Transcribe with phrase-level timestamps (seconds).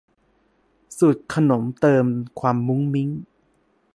[0.97, 2.05] สูตรขนมเติม
[2.39, 3.09] ความมุ้งมิ้ง